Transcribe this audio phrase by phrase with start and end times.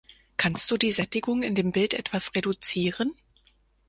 [0.35, 3.13] Kannst du die Sättigung in dem Bild etwas reduzieren?